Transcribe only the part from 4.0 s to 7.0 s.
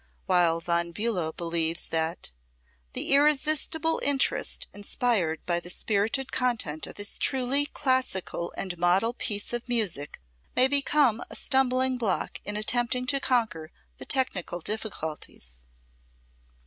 interest inspired by the spirited content of